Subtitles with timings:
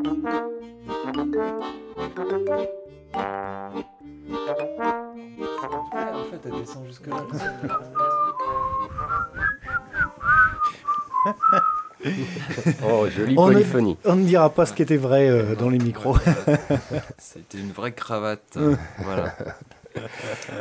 [0.00, 0.04] En
[6.30, 7.16] fait, elle descend jusque là.
[12.82, 13.98] Oh, jolie On ne- polyphonie.
[14.06, 16.16] On ne dira pas ce qui était vrai euh, dans les micros.
[17.18, 18.56] C'était une vraie cravate.
[19.00, 19.34] voilà.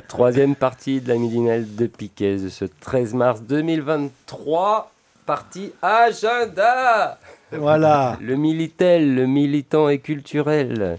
[0.09, 4.91] Troisième partie de la midinale de Piquet de ce 13 mars 2023.
[5.25, 7.17] Partie agenda
[7.51, 8.17] voilà.
[8.21, 10.97] Le Militel, le militant et culturel.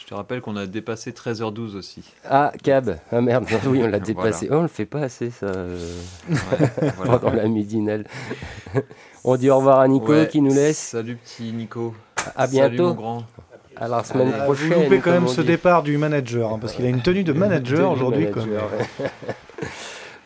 [0.00, 2.04] Je te rappelle qu'on a dépassé 13h12 aussi.
[2.30, 2.96] Ah, Cab.
[3.10, 3.98] Ah merde, oui, on l'a Voilà.
[3.98, 4.48] dépassé.
[4.50, 5.76] Oh, on le fait pas assez, ça, euh,
[6.30, 6.36] Ouais,
[6.96, 7.18] voilà.
[7.18, 8.04] pendant la midinale.
[9.24, 10.78] on dit au revoir à Nico Ouais, qui nous laisse.
[10.78, 11.92] Salut petit Nico.
[12.36, 12.94] À Salut, mon bientôt.
[12.94, 13.24] grand.
[13.78, 14.84] À la semaine Vous prochaine.
[14.84, 15.48] loupez quand même ce dit.
[15.48, 18.28] départ du manager, hein, parce qu'il a une tenue de manager aujourd'hui.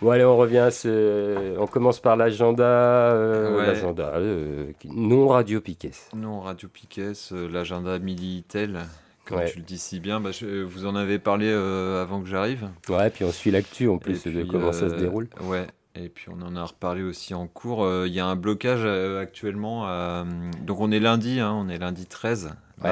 [0.03, 1.56] Bon allez, on revient à ce...
[1.59, 2.65] On commence par l'agenda.
[2.65, 3.67] euh, Ouais.
[3.67, 5.93] L'agenda euh, non Radio Piquet.
[6.15, 8.81] Non, Radio Piquet, euh, l'agenda Militel.
[9.27, 9.51] Comme Ouais.
[9.51, 12.69] tu le dis si bien, bah, je- vous en avez parlé euh, avant que j'arrive.
[12.89, 15.28] Ouais, puis on suit l'actu en plus de comment ça se déroule.
[15.45, 15.67] Ouais.
[15.97, 17.87] Et puis on en a reparlé aussi en cours.
[18.06, 18.84] Il y a un blocage
[19.21, 20.25] actuellement.
[20.65, 22.51] Donc on est lundi, hein, on est lundi 13
[22.83, 22.91] Ouais.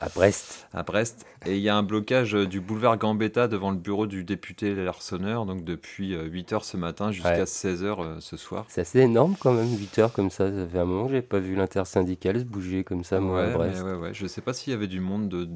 [0.00, 0.68] À Brest.
[0.72, 1.26] à Brest.
[1.44, 4.72] Et il y a un blocage euh, du boulevard Gambetta devant le bureau du député
[4.74, 5.44] Larsonneur.
[5.44, 7.42] Donc depuis 8h ce matin jusqu'à Ouais.
[7.44, 8.64] 16h ce soir.
[8.68, 10.50] C'est assez énorme quand même, 8 heures comme ça.
[10.52, 13.46] Ça fait un moment que j'ai pas vu l'intersyndicale se bouger comme ça, moi, à
[13.48, 13.82] ouais, Brest.
[13.84, 14.14] mais ouais, ouais.
[14.14, 15.48] Je sais pas s'il y avait du monde de-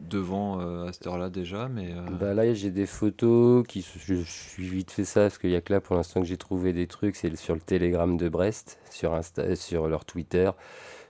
[0.00, 3.86] devant euh, à cette heure-là déjà, mais euh, Bah là, j'ai des photos qui.
[4.06, 6.26] Je, je suis vite fait ça parce qu'il y a que là pour l'instant que
[6.26, 7.14] j'ai trouvé des trucs.
[7.14, 10.50] C'est sur le Telegram de Brest, sur, Insta, euh, sur leur Twitter.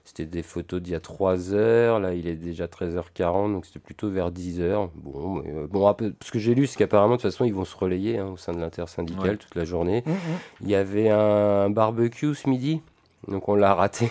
[0.07, 1.99] C'était des photos d'il y a 3 heures.
[1.99, 4.89] Là, il est déjà 13h40, donc c'était plutôt vers 10h.
[4.95, 5.93] Bon, euh, bon
[6.23, 8.37] ce que j'ai lu, c'est qu'apparemment, de toute façon, ils vont se relayer hein, au
[8.37, 9.37] sein de l'intersyndicale Ouais.
[9.37, 10.03] toute la journée.
[10.05, 10.13] Mhm.
[10.61, 12.81] Il y avait un barbecue ce midi,
[13.27, 14.09] donc on l'a raté.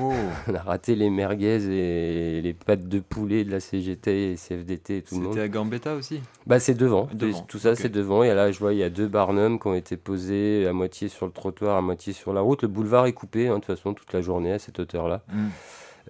[0.00, 0.12] oh,
[0.48, 4.98] On a raté les merguez et les pâtes de poulet de la CGT et CFDT
[4.98, 5.32] et tout le monde.
[5.32, 6.20] c'était à Gambetta aussi?
[6.46, 7.08] Bah c'est devant.
[7.12, 8.22] Devant, Tout ça c'est devant.
[8.22, 11.08] Et là je vois il y a deux barnums qui ont été posés à moitié
[11.08, 12.62] sur le trottoir, à moitié sur la route.
[12.62, 15.22] Le boulevard est coupé hein, de toute façon toute la journée à cette hauteur-là.
[15.32, 15.46] Mm.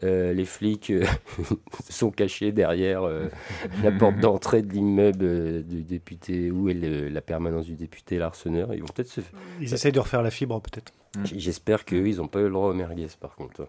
[0.02, 1.04] Euh, les flics euh,
[1.88, 3.28] sont cachés derrière euh,
[3.84, 8.18] la porte d'entrée de l'immeuble euh, du député où est le- la permanence du député
[8.18, 8.74] Larsonneur.
[8.74, 9.20] Ils vont peut-être se.
[9.60, 10.92] Ils essayent de refaire la fibre, peut-être.
[11.18, 11.24] Mm.
[11.36, 13.66] J'espère qu'eux ils n'ont pas eu le droit aux merguez par contre.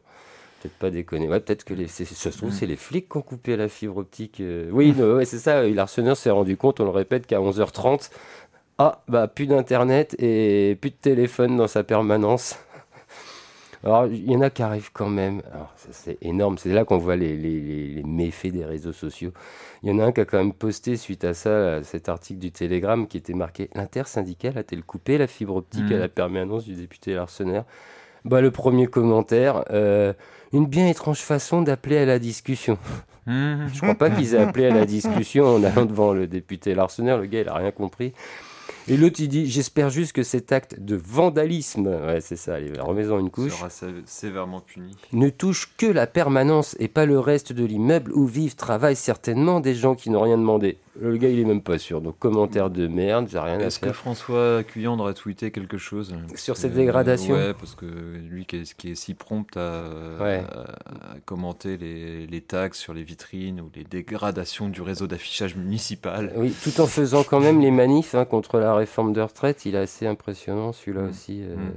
[0.61, 1.27] Peut-être pas déconner.
[1.27, 2.53] Ouais, peut-être que les, c'est- ça se trouve, Mm.
[2.53, 4.39] c'est les flics qui ont coupé la fibre optique.
[4.39, 4.69] euh.
[4.71, 5.57] Oui, ouais, c'est ça.
[5.59, 8.09] euh, Larsonneur s'est rendu compte, on le répète, qu'à 11h30,
[8.77, 12.57] ah, bah, plus d'internet et plus de téléphone dans sa permanence.
[13.85, 15.41] Alors, il y en a qui arrivent quand même.
[15.53, 16.57] Alors, c'est énorme.
[16.57, 19.31] C'est là qu'on voit les, les- les- les méfaits des réseaux sociaux.
[19.83, 22.09] Il y en a un qui a quand même posté suite à ça là, cet
[22.09, 26.65] article du Télégramme qui était marqué L'intersyndicale a-t-elle coupé la fibre optique à la permanence
[26.65, 27.63] du député Larsonneur
[28.25, 30.13] bah, Le premier commentaire euh,
[30.51, 32.79] Une bien étrange façon d'appeler à la discussion.
[33.27, 33.69] Mhm.
[33.73, 37.19] Je crois pas qu'ils aient appelé à la discussion en allant devant le député Larsonneur.
[37.19, 38.13] Le gars, il a rien compris.
[38.87, 42.71] Et l'autre, il dit J'espère juste que cet acte de vandalisme, ouais, c'est ça, allez,
[42.79, 44.95] remets-en une couche, sera sé- sévèrement puni.
[45.11, 49.59] ne touche que la permanence et pas le reste de l'immeuble où vivent, travaillent certainement
[49.59, 50.77] des gens qui n'ont rien demandé.
[50.99, 51.99] Le gars, il est même pas sûr.
[52.01, 53.95] Donc, commentaire de merde, j'ai rien à Est-ce que faire.
[53.95, 58.57] François Cuyand aurait tweeté quelque chose Sur cette Euh, dégradation Ouais, parce que lui qui
[58.57, 59.83] est, qui est si prompt à,
[60.21, 60.43] Ouais.
[60.49, 60.61] à-
[61.15, 66.31] à commenter les, les taxes sur les vitrines ou les dégradations du réseau d'affichage municipal.
[66.37, 69.75] Oui, tout en faisant quand même les manifs hein, contre la réforme de retraite, il
[69.75, 71.09] est assez impressionnant celui-là Mm.
[71.09, 71.41] aussi.
[71.43, 71.55] euh.
[71.55, 71.71] Mm.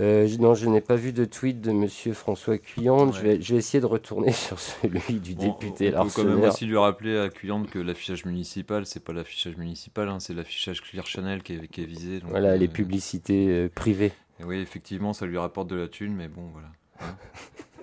[0.00, 3.14] Euh, non, je n'ai pas vu de tweet de Monsieur François Cuyande.
[3.14, 6.24] Je, vais, je vais essayer de retourner sur celui du Bon, député on peut quand
[6.24, 10.32] même aussi lui rappeler à Cuyand que l'affichage municipal, c'est pas l'affichage municipal, hein, c'est
[10.32, 12.20] l'affichage Clear Channel qui est, qui est visé.
[12.20, 14.12] donc, Voilà, euh, les publicités euh, privées.
[14.40, 16.68] et oui, effectivement, ça lui rapporte de la thune, mais bon, voilà.
[17.02, 17.16] hein.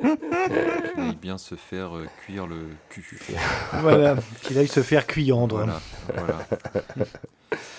[0.96, 2.56] Qu'il aille bien se faire euh, cuire le
[2.90, 3.06] cul.
[3.82, 5.58] Voilà, qu'il aille se faire cuyandre.
[5.58, 5.82] Voilà,
[6.16, 6.48] voilà.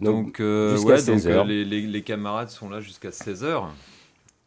[0.00, 1.44] Donc, Donc, euh, jusqu'à ouais, donc 16 heures.
[1.44, 3.64] euh, les, les- les camarades sont là jusqu'à 16h.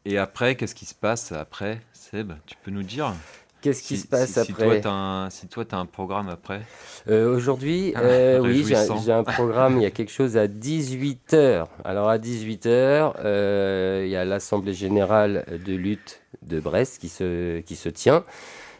[0.05, 2.33] Et après, qu'est-ce qui se passe après, Seb?
[2.45, 3.13] Tu peux nous dire?
[3.61, 5.77] Qu'est-ce qui Si- se passe si, si après toi, t'as un, si toi, tu as
[5.77, 6.61] un programme après?
[7.07, 11.67] Euh, Aujourd'hui, Ah, euh, oui, j'ai un- programme, il y a quelque chose à 18h.
[11.85, 13.13] Alors à 18h,
[14.03, 18.23] il y a l'Assemblée générale de lutte de Brest qui se, qui se tient.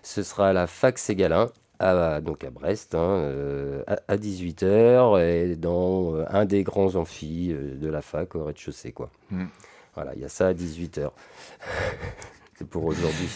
[0.02, 5.56] Ce sera à la fac Ségalin, à, donc à Brest, hein, euh, à, 18h, et
[5.56, 8.92] dans euh, un des grands amphis euh, de la fac au rez-de-chaussée.
[8.92, 9.10] quoi.
[9.32, 9.46] Mm.
[9.96, 11.10] Voilà, il y a ça à 18h.
[12.58, 13.30] C'est pour aujourd'hui.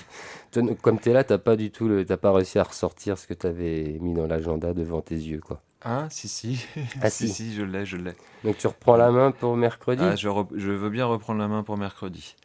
[0.81, 3.25] Comme tu es là, tu pas du tout, le- t'as pas réussi à ressortir ce
[3.27, 5.41] que tu avais mis dans l'agenda devant tes yeux.
[5.41, 5.61] quoi.
[5.83, 6.65] Ah, si, si.
[7.01, 7.33] Ah, si, si.
[7.33, 8.13] si, je l'ai, je l'ai.
[8.43, 10.03] Donc tu reprends la main pour mercredi?
[10.05, 12.35] Ah, je veux bien reprendre la main pour mercredi.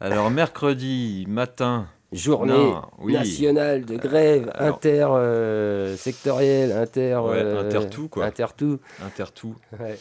[0.00, 1.86] Alors, mercredi matin.
[2.12, 3.12] Journée Non, oui.
[3.12, 7.16] nationale de grève alors- inter-sectorielle, inter...
[7.24, 8.26] Ouais, euh, inter-tout, quoi.
[8.26, 8.80] Inter-tout.
[9.04, 9.54] Intertout.
[9.78, 9.96] Ouais.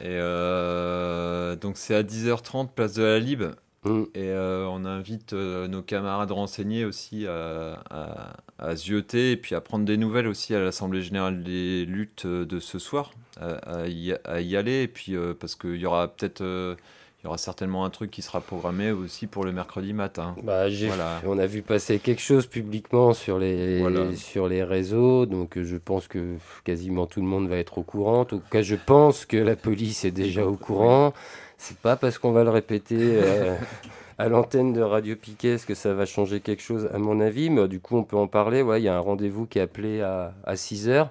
[0.00, 3.42] Et euh, donc, c'est à 10h30, place de la Lib.
[3.84, 4.02] Mm.
[4.14, 9.54] Et euh, on invite euh, nos camarades renseignés aussi à, à, à zioter et puis
[9.54, 13.10] à prendre des nouvelles aussi à l'Assemblée Générale des Luttes euh, de ce soir,
[13.40, 14.82] à, à y, y aller.
[14.84, 16.74] Et puis euh, parce qu'il y aura peut-être, euh,
[17.22, 20.34] il y aura certainement un truc qui sera programmé aussi pour le mercredi matin.
[20.42, 21.20] Bah, Voilà.
[21.24, 24.14] On a vu passer quelque chose publiquement sur les, Voilà.
[24.16, 26.34] sur les réseaux, donc euh, je pense que
[26.64, 28.20] quasiment tout le monde va être au courant.
[28.20, 31.12] En tout cas, je pense que la police est déjà au courant.
[31.58, 33.54] C'est pas parce qu'on va le répéter euh,
[34.18, 37.68] à l'antenne de Radio Piquet que ça va changer quelque chose, à mon avis, mais
[37.68, 38.62] du coup, on peut en parler.
[38.62, 41.08] Ouais, il y a un rendez-vous qui est appelé à, à 6 heures.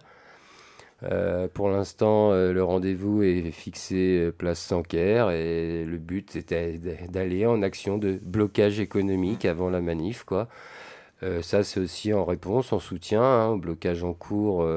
[1.03, 6.77] Euh, pour l'instant, euh, le rendez-vous est fixé euh, place Sanquer et le but était
[7.09, 10.25] d'aller en action de blocage économique avant la manif.
[11.24, 14.68] Euh, ça, c'est aussi en réponse, en soutien hein, au blocage en cours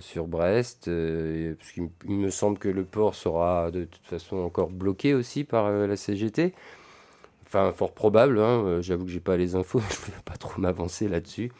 [0.00, 0.86] sur Brest.
[0.86, 5.70] parce il me semble que le port sera de toute façon encore bloqué aussi par
[5.70, 6.54] la CGT.
[7.46, 8.40] Enfin, fort probable.
[8.40, 11.52] hein, J'avoue que j'ai pas les infos, je ne peux pas trop m'avancer là-dessus.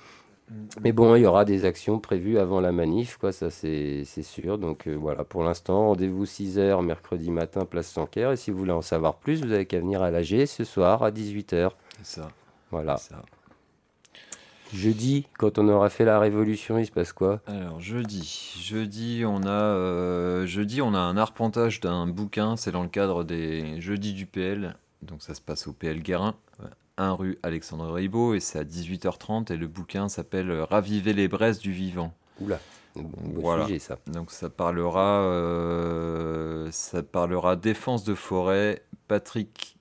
[0.81, 4.59] Mais bon, il y aura des actions prévues avant la manif, quoi, ça c'est sûr.
[4.59, 8.31] Donc euh, voilà, pour l'instant, rendez-vous 6h mercredi matin, place Sanquer.
[8.33, 11.03] Et si vous voulez en savoir plus, vous avez qu'à venir à l'AG ce soir
[11.03, 11.71] à 18h.
[12.03, 12.29] C'est ça.
[12.71, 12.97] Voilà.
[12.97, 13.23] ça.
[14.73, 17.41] Jeudi, quand on aura fait la révolution, il se passe quoi?
[17.47, 22.83] Alors jeudi, jeudi on a euh, jeudi on a un arpentage d'un bouquin, c'est dans
[22.83, 26.35] le cadre des jeudis du PL, donc ça se passe au PL Guérin,
[26.99, 31.59] 1 rue Alexandre Ribot et c'est à 18h30 et le bouquin s'appelle Raviver les braises
[31.59, 32.13] du vivant.
[32.41, 32.59] Oula,
[32.95, 33.67] beau Voilà.
[33.67, 33.99] sujet ça.
[34.07, 39.77] Donc ça parlera euh, ça parlera défense de forêt, Patrick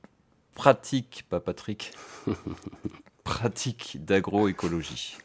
[0.56, 1.92] pratique, pas Patrick.
[3.24, 5.18] pratique d'agroécologie.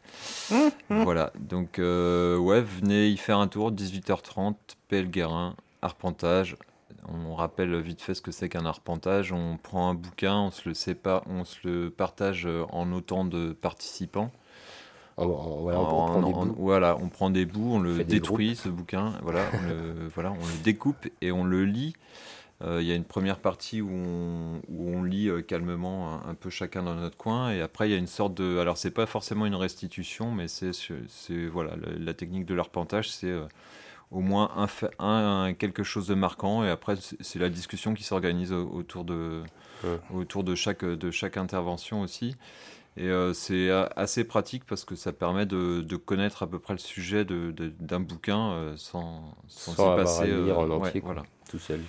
[0.89, 4.55] voilà, donc euh, ouais, venez y faire un tour, 18h30,
[4.89, 6.57] PL Guérin, arpentage.
[7.09, 9.33] On rappelle vite fait ce que c'est qu'un arpentage.
[9.33, 13.25] On prend un bouquin, on se le sépare, on se le partage euh, en autant
[13.25, 14.31] de participants.
[15.63, 16.55] Voilà, on des en- bouts.
[16.59, 20.35] voilà, on prend des bouts, on le détruit ce bouquin, voilà, on le, voilà, on
[20.47, 21.95] le découpe et on le lit.
[22.63, 26.31] Euh, Il y a une première partie où on, où on lit euh, calmement un,
[26.31, 28.79] un peu chacun dans notre coin, et après il y a une sorte de, alors
[28.79, 30.73] c'est pas forcément une restitution, mais c'est,
[31.09, 33.45] c'est voilà, la, la technique de l'arpentage, c'est euh,
[34.11, 37.95] au moins un, fa- un- un- quelque chose de marquant, et après c'est la discussion
[37.95, 39.43] qui s'organise au- autour de,
[39.85, 39.99] Ouais.
[40.13, 42.37] autour de chaque, de chaque intervention aussi.
[42.97, 46.75] Et euh, c'est assez pratique parce que ça permet de, de connaître à peu près
[46.75, 50.29] le sujet de- de- d'un bouquin euh, sans, sans, Sans y passer.
[50.31, 51.13] euh, en ouais, entier, quoi.
[51.15, 51.23] voilà.
[51.49, 51.81] Tout seul.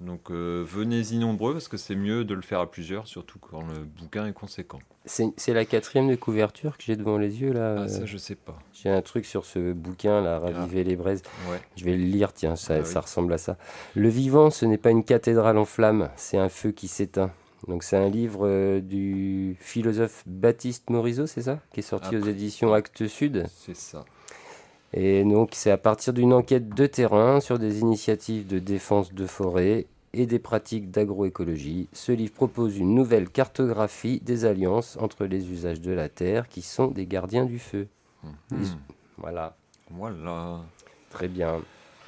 [0.00, 3.62] Donc euh, venez-y nombreux parce que c'est mieux de le faire à plusieurs, surtout quand
[3.62, 4.78] le bouquin est conséquent.
[5.06, 7.76] C'est la quatrième de couverture que j'ai devant les yeux là.
[7.78, 8.58] Ah, ça, euh, je sais pas.
[8.74, 11.22] J'ai un truc sur ce bouquin là, Raviver les braises.
[11.50, 11.60] Ouais.
[11.76, 12.86] Je vais le lire, tiens, ça, Ah oui.
[12.86, 13.56] ça ressemble à ça.
[13.94, 17.30] Le vivant, ce n'est pas une cathédrale en flammes, c'est un feu qui s'éteint.
[17.66, 22.18] Donc c'est un livre euh, du philosophe Baptiste Morisot, c'est ça Qui est sorti aux
[22.18, 22.30] Après.
[22.32, 23.44] éditions Actes Sud.
[23.56, 24.04] C'est ça.
[24.92, 29.26] Et donc c'est à partir d'une enquête de terrain sur des initiatives de défense de
[29.26, 31.88] forêt et des pratiques d'agroécologie.
[31.92, 36.62] Ce livre propose une nouvelle cartographie des alliances entre les usages de la terre qui
[36.62, 37.88] sont des gardiens du feu.
[38.22, 38.64] Mhm.
[39.18, 39.56] Voilà,
[39.90, 40.60] Voilà.
[41.10, 41.60] très bien.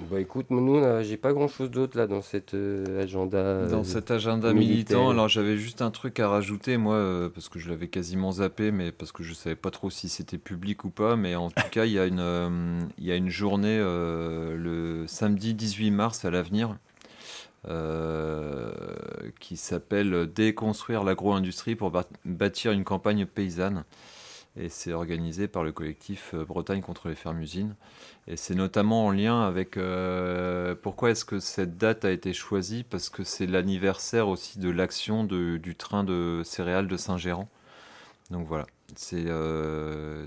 [0.03, 3.67] Bon écoute, nous, euh, j'ai pas grand chose d'autre là dans cet euh, agenda.
[3.67, 4.99] Dans euh, cet agenda militaire.
[4.99, 8.31] militant, alors j'avais juste un truc à rajouter, moi, euh, parce que je l'avais quasiment
[8.31, 11.17] zappé, mais parce que je savais pas trop si c'était public ou pas.
[11.17, 15.91] Mais en tout cas, il y a une, y a une journée le samedi 18
[15.91, 16.77] mars à l'avenir
[19.41, 21.93] qui s'appelle Déconstruire l'agro-industrie pour
[22.25, 23.85] bâtir une campagne paysanne.
[24.59, 27.75] Et c'est organisé par le collectif euh, Bretagne contre les fermes-usines.
[28.27, 32.83] Et c'est notamment en lien avec euh, pourquoi est-ce que cette date a été choisie?
[32.83, 37.49] Parce que c'est l'anniversaire aussi de l'action du train de céréales de Saint-Géran.
[38.31, 40.27] Donc voilà, c'est euh,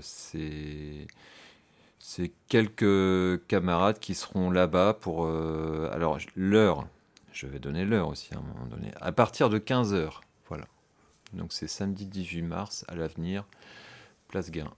[2.48, 6.86] quelques camarades qui seront là-bas pour euh, alors l'heure.
[7.32, 8.90] Je vais donner l'heure aussi à un moment donné.
[9.00, 10.64] À partir de 15h, voilà.
[11.32, 13.44] Donc c'est samedi 18 mars à l'avenir
[14.32, 14.72] place Guérin.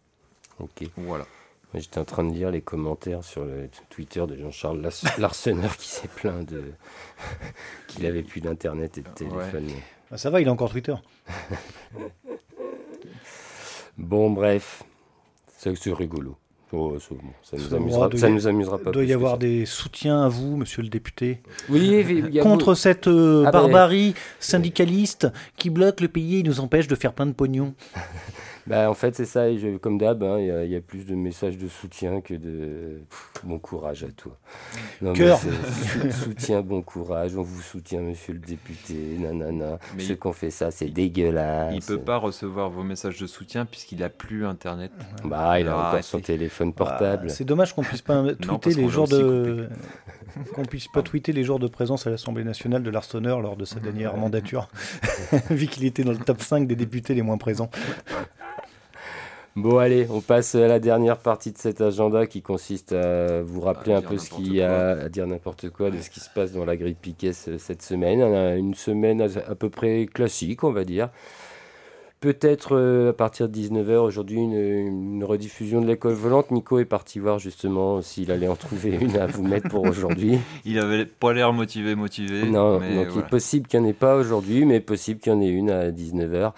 [0.59, 0.85] Ok.
[0.97, 1.27] Voilà.
[1.75, 4.81] J'étais en train de lire les commentaires sur le Twitter de Jean-Charles
[5.19, 6.63] Larseneur qui s'est plaint de
[7.89, 9.69] qu'il avait plus d'internet et de téléphone.
[10.11, 10.95] Ah, ça va, il a encore Twitter.
[13.97, 14.83] Bon, bref,
[15.57, 16.37] c'est rigolo.
[16.73, 18.91] Oh, bon, ça, nous amusera, ça nous amusera pas.
[18.91, 22.43] Il doit y avoir des soutiens à vous, monsieur le député, Oui, il y a
[22.43, 26.97] contre cette euh, Ah ben- barbarie syndicaliste qui bloque le pays et nous empêche de
[26.97, 27.75] faire plein de pognon.
[28.67, 29.49] Bah, en fait, c'est ça.
[29.51, 31.69] et je- comme d'hab, hein, il y a- il y, a plus de messages de
[31.69, 34.37] soutien que de Pff, bon courage à toi.
[35.03, 35.39] Non, mais Cœur.
[35.39, 37.37] c'est sou- soutien, bon courage.
[37.37, 38.95] On vous soutient, monsieur le député.
[39.19, 39.79] Nanana.
[39.97, 41.75] Mais Ceux il- qui ont fait ça, c'est dégueulasse.
[41.75, 44.93] Il peut pas recevoir vos messages de soutien puisqu'il a plus internet.
[45.25, 46.25] Bah, il a Ah, encore son si.
[46.25, 47.27] téléphone portable.
[47.27, 49.69] Ah, c'est dommage qu'on puisse pas tweeter parce qu'on les l'a jours aussi de
[50.55, 53.65] qu'on puisse pas tweeter les jours de présence à l'Assemblée nationale de l'Arseneur lors de
[53.65, 54.69] sa dernière mandature,
[55.51, 57.71] vu qu'il était dans le top 5 des députés les moins présents.
[59.57, 63.61] Bon, allez, on passe à la dernière partie de cet agenda qui consiste à vous
[63.61, 66.19] rappeler À un peu ce qu'il y a à dire n'importe quoi de ce qui
[66.19, 68.21] se passe dans la grille Piquet ce- cette semaine.
[68.21, 71.09] A une semaine à, peu près classique, on va dire.
[72.19, 76.51] Peut-être euh, à partir de 19h aujourd'hui une, une rediffusion de l'école volante.
[76.51, 80.39] Nico est parti voir justement s'il allait en trouver une à vous mettre pour aujourd'hui.
[80.65, 82.45] Il avait pas l'air motivé, motivé.
[82.49, 85.33] Non, mais donc il est possible qu'il n'y en ait pas aujourd'hui, mais possible qu'il
[85.33, 86.53] y en ait une à 19h.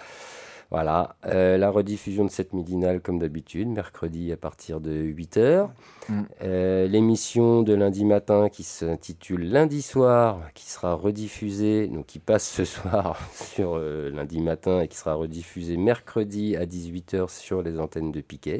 [0.69, 5.69] Voilà, Euh, la rediffusion de cette midinale comme d'habitude, mercredi à partir de 8h.
[6.09, 6.21] Mm.
[6.43, 12.49] Euh, L'émission de lundi matin qui s'intitule Lundi soir, qui sera rediffusée, donc qui passe
[12.49, 17.79] ce soir sur euh, lundi matin et qui sera rediffusée mercredi à 18h sur les
[17.79, 18.59] antennes de Piquet.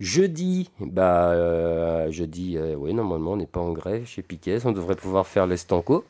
[0.00, 4.58] Jeudi, bah, jeudi, oui, normalement, on n'est pas en grève chez Piquet.
[4.66, 6.04] On devrait pouvoir faire l'estanco.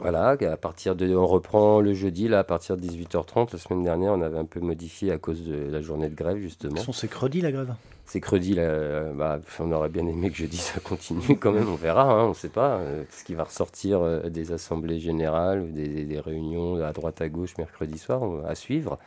[0.00, 3.48] Voilà, à partir de, on reprend le jeudi, là, à partir de 18h30.
[3.52, 6.38] La semaine dernière, on avait un peu modifié à cause de la journée de grève,
[6.38, 6.76] justement.
[6.92, 7.74] C'est credi la grève?
[8.06, 11.76] C'est credi, là, bah, on aurait bien aimé que jeudi ça continue quand même, on
[11.76, 15.60] verra, hein, on ne sait pas euh, ce qui va ressortir euh, des assemblées générales,
[15.62, 18.98] ou des, des- des réunions à droite à gauche mercredi soir, à suivre.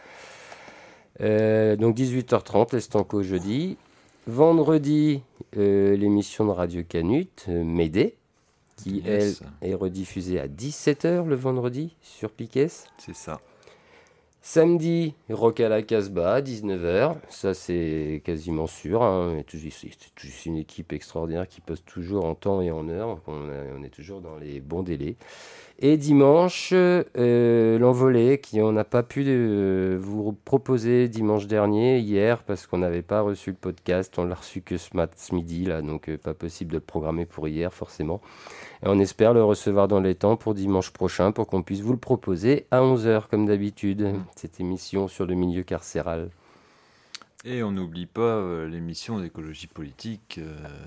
[1.21, 3.77] Euh, donc 18h30, l'estanco jeudi.
[4.25, 5.21] Vendredi,
[5.53, 8.15] l'émission de Radio Canut, Médée,
[8.75, 12.67] qui Yes, elle est rediffusée à 17h le vendredi sur Piquet.
[12.97, 13.39] C'est ça.
[14.45, 17.15] Samedi, Rock à la Casbah, 19h.
[17.29, 19.01] Ça, c'est quasiment sûr.
[19.01, 19.41] hein.
[19.47, 23.21] C'est une équipe extraordinaire qui poste toujours en temps et en heure.
[23.27, 25.15] On est toujours dans les bons délais.
[25.85, 32.43] Et dimanche, euh, l'envolée, qui on n'a pas pu euh, vous proposer dimanche dernier, hier,
[32.43, 34.17] parce qu'on n'avait pas reçu le podcast.
[34.17, 36.81] On l'a reçu que ce, mat- ce midi, là, donc euh, pas possible de le
[36.81, 38.21] programmer pour hier, forcément.
[38.81, 41.91] Et on espère le recevoir dans les temps pour dimanche prochain pour qu'on puisse vous
[41.91, 46.29] le proposer à 11h comme d'habitude, cette émission sur le milieu carcéral
[47.43, 50.39] Et on n'oublie pas euh, l'émission d'écologie politique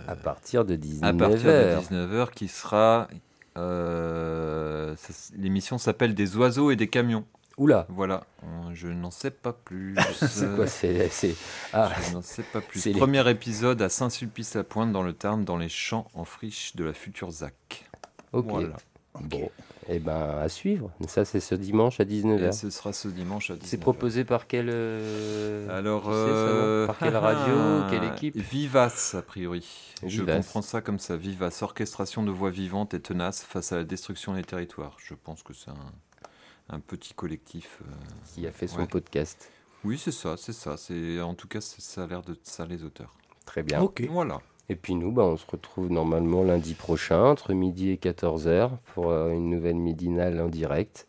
[0.09, 1.91] à partir de à partir de 19h.
[1.91, 3.09] 19h qui sera.
[3.57, 7.25] Euh, ça l'émission s'appelle Des oiseaux et des camions.
[7.59, 9.95] Oula, Voilà, On- je n'en sais pas plus.
[10.29, 11.35] c'est quoi c'est, c'est-
[11.73, 12.81] Ah, Je n'en sais pas plus.
[12.81, 16.85] C'est les- Premier épisode à Saint-Sulpice-la-Pointe dans le Tarn, dans les champs en friche de
[16.85, 17.87] la future ZAC.
[18.35, 18.45] ok.
[18.51, 18.77] Voilà.
[19.21, 19.51] Bon,
[19.89, 20.91] et ben à suivre.
[21.07, 22.53] Ça, c'est ce dimanche à Et 19h.
[22.53, 23.61] ce sera ce dimanche à 19h.
[23.65, 24.71] C'est proposé par quelle.
[24.71, 27.55] euh, Alors, tu sais euh, par quelle radio
[27.91, 29.67] Quelle équipe Vivace, a priori.
[30.07, 31.17] Je comprends ça comme ça.
[31.17, 34.97] Vivace, orchestration de voix vivantes et tenaces face à la destruction des territoires.
[34.99, 37.79] Je pense que c'est un, un petit collectif.
[37.83, 37.95] euh,
[38.35, 38.87] Qui a fait son Ouais.
[38.87, 39.51] podcast.
[39.85, 40.77] Oui, c'est ça, c'est ça.
[40.77, 43.15] C'est en tout cas, c'est- ça a l'air de ça les auteurs.
[43.45, 43.81] Très bien.
[43.81, 44.03] Ok.
[44.11, 44.41] Voilà.
[44.69, 49.11] Et puis nous, bah, on se retrouve normalement lundi prochain, entre midi et 14h, pour
[49.11, 51.07] euh, une nouvelle midinale en direct.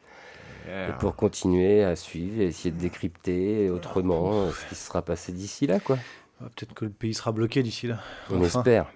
[0.67, 5.01] Et pour continuer à suivre et essayer de décrypter autrement euh, ce qui se sera
[5.01, 5.97] passé d'ici là, quoi.
[6.41, 7.99] Ah, Peut-être que le pays sera bloqué d'ici là.
[8.29, 8.59] On Enfin.
[8.59, 8.91] espère.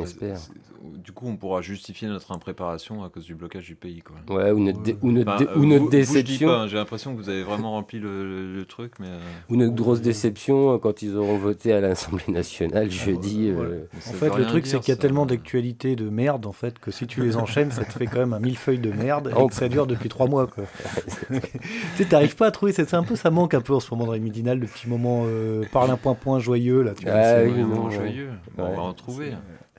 [0.00, 0.38] On espère.
[0.38, 0.52] C'est-
[1.02, 4.02] Du coup, on pourra justifier notre impréparation à cause du blocage du pays.
[4.02, 4.36] Quoi.
[4.36, 6.50] Ouais, ou notre, dé- ou notre, Enfin, dé- ou vous- notre vous, je dis déception,
[6.52, 9.08] hein, J'ai l'impression que vous avez vraiment rempli le, le- le truc, mais.
[9.08, 9.18] euh,
[9.50, 13.50] ou notre grosse déception euh, quand ils auront voté à l'Assemblée nationale jeudi.
[13.50, 13.64] ouais.
[13.64, 15.00] euh, En fait, le truc, c'est qu'il y a ça.
[15.00, 18.18] tellement d'actualités de merde, en fait, que si tu les enchaînes, ça te fait quand
[18.20, 20.64] même un millefeuille de merde et que ça dure depuis trois mois, quoi.
[21.30, 21.40] tu
[21.96, 24.06] sais, t'arrives pas à trouver, c'est un peu, ça manque un peu en ce moment
[24.06, 26.92] dans les midinales, le petit moment euh, parle un point point joyeux, là.
[26.94, 27.94] Tu Ah oui, ouais.
[27.94, 28.30] joyeux.
[28.58, 29.32] On va en trouver.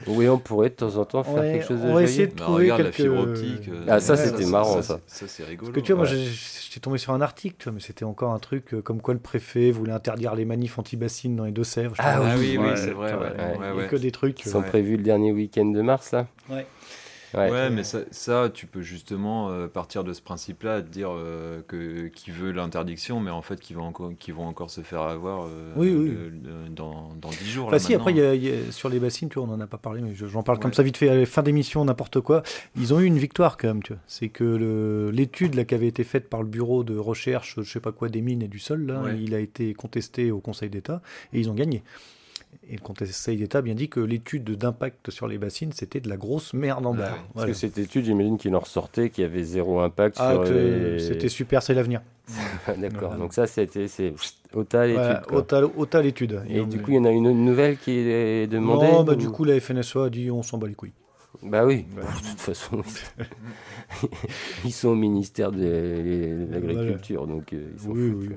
[0.05, 2.27] Oui, on pourrait de temps en temps faire Ouais, quelque chose de on va essayer
[2.27, 3.09] de Bah, trouver regarde la quelques...
[3.09, 3.69] fibre optique.
[3.69, 4.99] euh, Ah, ça, Ouais, c'était marrant, ça.
[5.07, 5.71] Ça, c'est rigolo.
[5.71, 6.23] Parce que tu vois, moi, Ouais.
[6.23, 9.15] j'étais tombé sur un article, tu vois, mais c'était encore un truc euh, comme quoi
[9.15, 11.95] le préfet voulait interdire les manifs anti-bassines dans les Deux-Sèvres.
[11.97, 13.11] Ah Ah oui, oui, ouais, c'est vrai.
[13.11, 13.87] putain, ouais, ouais, ouais, il y a ouais.
[13.87, 14.35] que des trucs.
[14.35, 16.27] Qui sont euh, prévus le dernier week-end de mars, là.
[16.49, 16.67] Ouais,
[17.33, 22.07] mais ça, ça, tu peux justement euh, partir de ce principe-là, de dire euh, que
[22.07, 25.45] qui veut l'interdiction, mais en fait qui vont encore, qui vont encore se faire avoir
[25.47, 26.15] euh, Oui, oui.
[26.69, 27.65] dans, dans 10 jours.
[27.67, 28.25] Enfin, là, si, après, maintenant.
[28.25, 30.13] y a- y a- sur les bassines, tu vois, on en a pas parlé, mais
[30.15, 30.75] je- j'en parle comme Ouais.
[30.75, 32.43] ça vite fait, à la fin d'émission, n'importe quoi.
[32.75, 34.01] Ils ont eu une victoire quand même, tu vois.
[34.07, 37.79] C'est que l'étude là, qui avait été faite par le bureau de recherche, je sais
[37.79, 39.19] pas quoi, des mines et du sol, là, Ouais.
[39.19, 41.01] il a été contesté au Conseil d'État
[41.33, 41.83] et ils ont gagné.
[42.69, 46.09] Et le Conseil d'État a bien dit que l'étude d'impact sur les bassines, c'était de
[46.09, 47.09] la grosse merde en Ouais, bas.
[47.09, 47.51] Parce Voilà.
[47.51, 50.99] que cette étude, j'imagine qu'il en ressortait, qu'il y avait zéro impact Ah, sur les...
[50.99, 52.01] c'était super, c'est l'avenir.
[52.77, 53.17] D'accord, Voilà.
[53.17, 54.13] donc ça, c'était c'est
[54.53, 54.99] ota l'étude.
[55.29, 56.41] Voilà, l'étude.
[56.49, 59.13] Et on- du coup, il y en a une nouvelle qui est demandée non, bah,
[59.13, 60.91] ou- du coup, la FNSEA a dit on s'en bat les couilles.
[61.43, 62.01] Bah oui, Ouais.
[62.23, 62.81] de toute façon,
[64.65, 68.29] ils sont au ministère de, l'Agriculture, donc euh, ils s'en Oui, oui.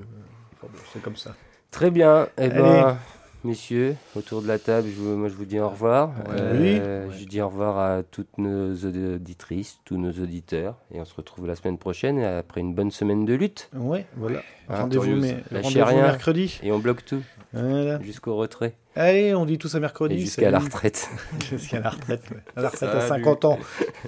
[0.93, 1.35] C'est comme ça.
[1.71, 2.95] Très bien, eh ben, Allez.
[3.43, 6.11] Messieurs, autour de la table, je vous- moi je vous dis au revoir.
[6.29, 7.17] Euh, Oui.
[7.19, 11.47] Je dis au revoir à toutes nos auditrices, tous nos auditeurs, et on se retrouve
[11.47, 13.69] la semaine prochaine après une bonne semaine de lutte.
[13.75, 14.39] Ouais, voilà.
[14.69, 16.59] Hein, rendez-vous mais- mercredi.
[16.63, 17.21] Et on bloque tout
[17.53, 18.01] Voilà.
[18.01, 20.19] jusqu'au retrait Allez, on dit tous à mercredi.
[20.19, 21.09] jusqu'à la retraite.
[21.49, 22.23] Jusqu'à la retraite.
[22.31, 22.37] ouais.
[22.55, 23.23] À la retraite à Salut.
[23.23, 23.59] 50 ans.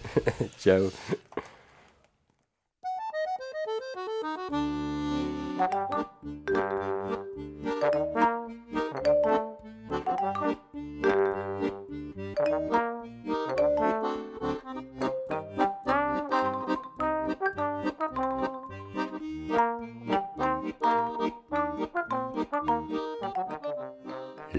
[0.59, 0.89] Ciao.